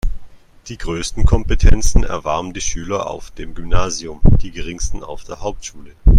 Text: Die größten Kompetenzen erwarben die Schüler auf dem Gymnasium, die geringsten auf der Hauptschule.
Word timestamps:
Die 0.67 0.79
größten 0.79 1.25
Kompetenzen 1.27 2.03
erwarben 2.03 2.53
die 2.53 2.61
Schüler 2.61 3.05
auf 3.07 3.29
dem 3.29 3.53
Gymnasium, 3.53 4.19
die 4.41 4.49
geringsten 4.49 5.03
auf 5.03 5.25
der 5.25 5.41
Hauptschule. 5.41 5.91